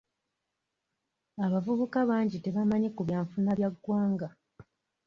[1.45, 4.27] Abavubuka bangi tebamanyi ku byanfuna bya ggwanga.